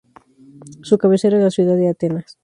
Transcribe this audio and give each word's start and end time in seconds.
Su 0.81 0.97
cabecera 0.97 1.37
es 1.37 1.43
la 1.43 1.51
ciudad 1.51 1.75
de 1.77 1.87
Atenas. 1.87 2.39